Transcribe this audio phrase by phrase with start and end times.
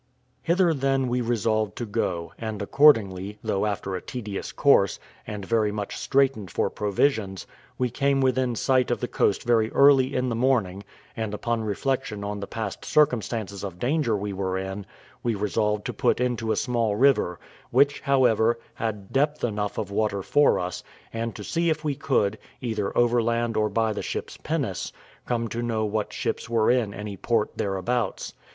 [0.41, 5.71] Hither then we resolved to go; and, accordingly, though after a tedious course, and very
[5.71, 7.45] much straitened for provisions,
[7.77, 10.81] we came within sight of the coast very early in the morning;
[11.15, 14.87] and upon reflection on the past circumstances of danger we were in,
[15.21, 17.39] we resolved to put into a small river,
[17.69, 20.83] which, however, had depth enough of water for us,
[21.13, 24.91] and to see if we could, either overland or by the ship's pinnace,
[25.27, 28.33] come to know what ships were in any port thereabouts.